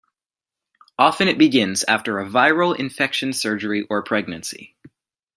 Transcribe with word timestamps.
Often 0.97 1.27
it 1.27 1.37
begins 1.37 1.83
after 1.83 2.17
a 2.17 2.25
viral 2.27 2.75
infection, 2.75 3.33
surgery, 3.33 3.85
or 3.87 4.01
pregnancy. 4.03 4.75